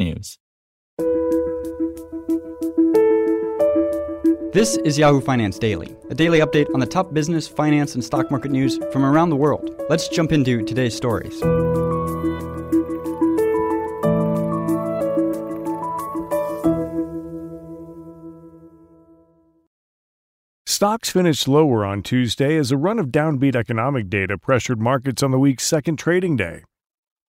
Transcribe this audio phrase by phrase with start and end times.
[0.00, 0.38] technews.
[4.52, 8.30] This is Yahoo Finance Daily, a daily update on the top business, finance, and stock
[8.30, 9.70] market news from around the world.
[9.88, 11.38] Let's jump into today's stories.
[20.66, 25.30] Stocks finished lower on Tuesday as a run of downbeat economic data pressured markets on
[25.30, 26.62] the week's second trading day.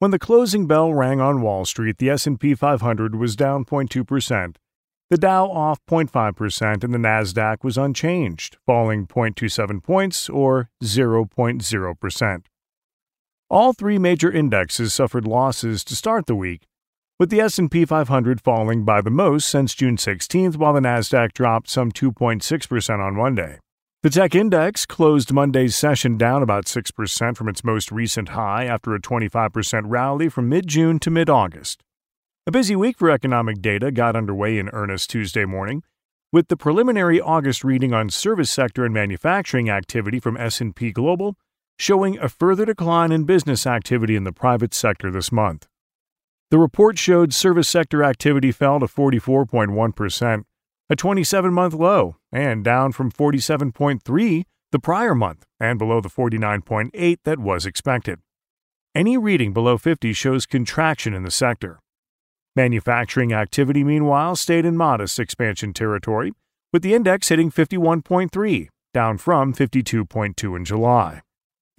[0.00, 4.56] When the closing bell rang on Wall Street, the S&P 500 was down 0.2%,
[5.10, 12.42] the Dow off 0.5% and the Nasdaq was unchanged, falling 0.27 points or 0.0%.
[13.50, 16.66] All three major indexes suffered losses to start the week,
[17.18, 21.68] with the S&P 500 falling by the most since June 16th while the Nasdaq dropped
[21.68, 23.58] some 2.6% on Monday.
[24.02, 28.94] The tech index closed Monday's session down about 6% from its most recent high after
[28.94, 31.82] a 25% rally from mid-June to mid-August.
[32.46, 35.82] A busy week for economic data got underway in earnest Tuesday morning,
[36.32, 41.36] with the preliminary August reading on service sector and manufacturing activity from S&P Global
[41.78, 45.68] showing a further decline in business activity in the private sector this month.
[46.50, 50.44] The report showed service sector activity fell to 44.1%,
[50.90, 57.18] a 27 month low, and down from 47.3 the prior month and below the 49.8
[57.24, 58.18] that was expected.
[58.94, 61.78] Any reading below 50 shows contraction in the sector.
[62.56, 66.32] Manufacturing activity, meanwhile, stayed in modest expansion territory,
[66.72, 71.22] with the index hitting 51.3, down from 52.2 in July.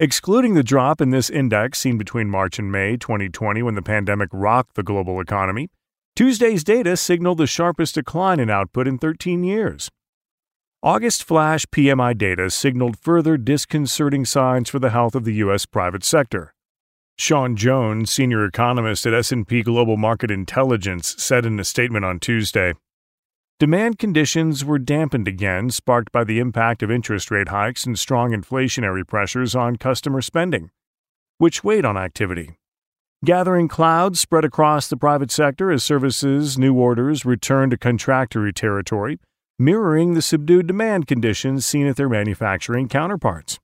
[0.00, 4.30] Excluding the drop in this index seen between March and May 2020 when the pandemic
[4.32, 5.68] rocked the global economy,
[6.14, 9.88] Tuesday's data signaled the sharpest decline in output in 13 years.
[10.82, 16.04] August flash PMI data signaled further disconcerting signs for the health of the US private
[16.04, 16.52] sector.
[17.18, 22.74] Siân Jones, senior economist at S&P Global Market Intelligence, said in a statement on Tuesday,
[23.58, 28.32] Demand conditions were dampened again, sparked by the impact of interest rate hikes and strong
[28.32, 30.70] inflationary pressures on customer spending,
[31.38, 32.56] which weighed on activity.
[33.24, 39.20] Gathering clouds spread across the private sector as services, new orders returned to contractory territory,
[39.60, 43.60] mirroring the subdued demand conditions seen at their manufacturing counterparts.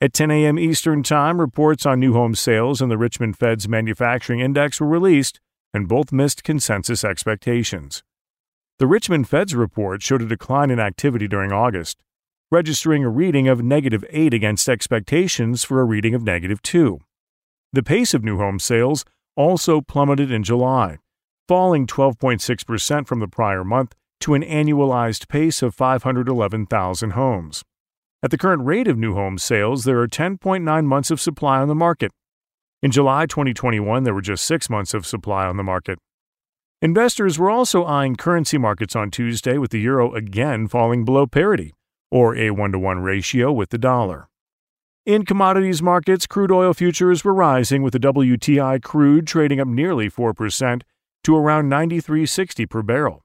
[0.00, 0.58] At 10 a.m.
[0.58, 5.38] Eastern Time, reports on new home sales and the Richmond Fed's manufacturing index were released,
[5.72, 8.02] and both missed consensus expectations.
[8.80, 11.98] The Richmond Fed's report showed a decline in activity during August,
[12.50, 16.98] registering a reading of negative 8 against expectations for a reading of negative 2.
[17.72, 19.04] The pace of new home sales
[19.36, 20.98] also plummeted in July,
[21.46, 27.62] falling 12.6% from the prior month to an annualized pace of 511,000 homes.
[28.24, 31.68] At the current rate of new home sales, there are 10.9 months of supply on
[31.68, 32.10] the market.
[32.82, 35.98] In July 2021, there were just six months of supply on the market.
[36.82, 41.74] Investors were also eyeing currency markets on Tuesday with the euro again falling below parity,
[42.10, 44.29] or a 1 to 1 ratio with the dollar.
[45.06, 50.10] In commodities markets, crude oil futures were rising with the WTI crude trading up nearly
[50.10, 50.82] 4%
[51.24, 53.24] to around 93.60 per barrel.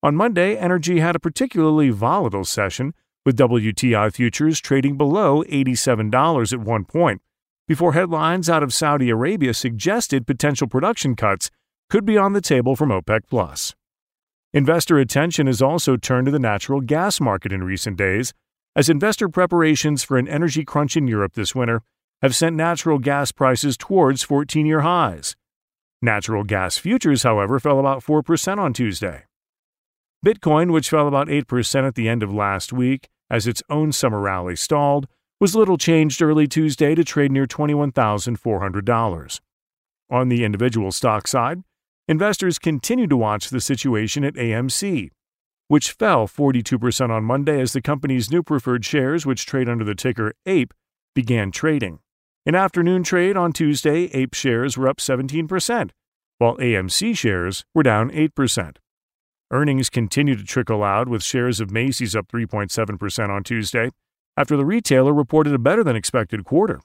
[0.00, 2.94] On Monday, energy had a particularly volatile session
[3.26, 7.20] with WTI futures trading below $87 at one point
[7.66, 11.50] before headlines out of Saudi Arabia suggested potential production cuts
[11.90, 13.74] could be on the table from OPEC Plus.
[14.52, 18.32] Investor attention has also turned to the natural gas market in recent days,
[18.78, 21.82] as investor preparations for an energy crunch in Europe this winter
[22.22, 25.34] have sent natural gas prices towards 14 year highs.
[26.00, 29.24] Natural gas futures, however, fell about 4% on Tuesday.
[30.24, 34.20] Bitcoin, which fell about 8% at the end of last week as its own summer
[34.20, 35.08] rally stalled,
[35.40, 39.40] was little changed early Tuesday to trade near $21,400.
[40.08, 41.64] On the individual stock side,
[42.06, 45.10] investors continue to watch the situation at AMC,
[45.68, 49.94] which fell 42% on Monday as the company's new preferred shares, which trade under the
[49.94, 50.72] ticker APE,
[51.14, 52.00] began trading.
[52.44, 55.90] In afternoon trade on Tuesday, APE shares were up 17%,
[56.38, 58.76] while AMC shares were down 8%.
[59.50, 63.90] Earnings continue to trickle out, with shares of Macy's up 3.7% on Tuesday,
[64.36, 66.80] after the retailer reported a better than expected quarter.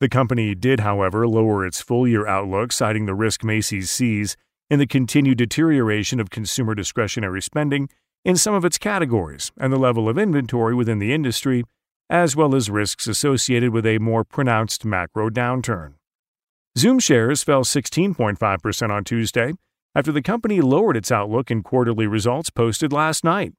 [0.00, 4.36] The company did, however, lower its full year outlook, citing the risk Macy's sees
[4.68, 7.88] in the continued deterioration of consumer discretionary spending
[8.26, 11.62] in some of its categories and the level of inventory within the industry,
[12.10, 15.94] as well as risks associated with a more pronounced macro downturn.
[16.76, 19.52] Zoom shares fell 16.5% on Tuesday
[19.94, 23.52] after the company lowered its outlook in quarterly results posted last night.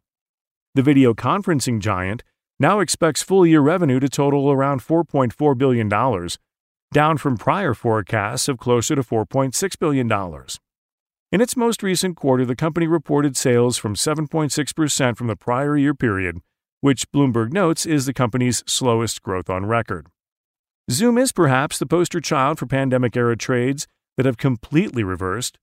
[0.76, 2.24] The video conferencing giant
[2.60, 5.88] now expects full year revenue to total around $4.4 billion,
[6.92, 10.10] down from prior forecasts of closer to $4.6 billion.
[11.30, 15.94] In its most recent quarter, the company reported sales from 7.6% from the prior year
[15.94, 16.40] period,
[16.80, 20.08] which Bloomberg notes is the company's slowest growth on record.
[20.90, 25.58] Zoom is perhaps the poster child for pandemic era trades that have completely reversed.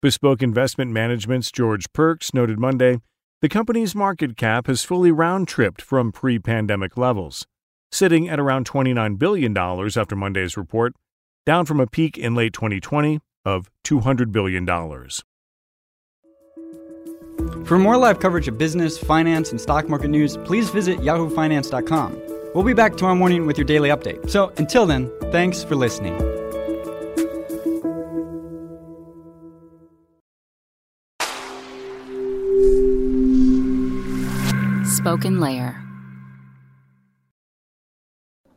[0.00, 3.02] Bespoke Investment Management's George Pearkes noted Monday
[3.42, 7.46] the company's market cap has fully round tripped from pre pandemic levels,
[7.92, 10.94] sitting at around $29 billion after Monday's report,
[11.44, 14.66] down from a peak in late 2020 of $200 billion.
[17.64, 22.20] For more live coverage of business, finance, and stock market news, please visit yahoofinance.com.
[22.54, 24.28] We'll be back tomorrow morning with your daily update.
[24.28, 26.18] So until then, thanks for listening.
[35.00, 35.80] SpokenLayer.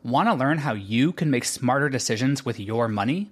[0.03, 3.31] Want to learn how you can make smarter decisions with your money?